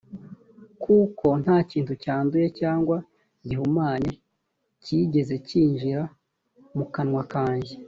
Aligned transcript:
kuko 0.83 1.25
nta 1.43 1.57
kintu 1.71 1.93
cyanduye 2.03 2.47
cyangwa 2.59 2.97
gihumanye 3.47 4.11
cyigeze 4.83 5.35
cyinjira 5.47 6.01
mu 6.77 6.85
kanwa 6.93 7.23
kanjye 7.33 7.73